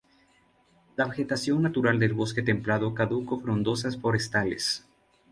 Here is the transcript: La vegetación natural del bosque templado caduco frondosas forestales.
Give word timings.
La 0.95 1.05
vegetación 1.05 1.61
natural 1.61 1.99
del 1.99 2.15
bosque 2.15 2.41
templado 2.41 2.95
caduco 2.95 3.39
frondosas 3.39 3.95
forestales. 3.99 4.83